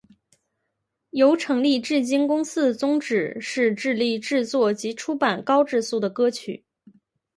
[1.11, 6.65] 由成立至今公司的宗旨是致力制作及出版高质素的歌曲。